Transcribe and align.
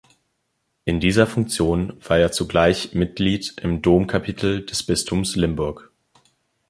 In 0.83 0.99
dieser 0.99 1.27
Funktion 1.27 1.93
war 2.07 2.17
er 2.17 2.31
zugleich 2.31 2.95
Mitglied 2.95 3.53
im 3.61 3.83
Domkapitel 3.83 4.65
des 4.65 4.81
Bistums 4.81 5.35
Limburg. 5.35 5.91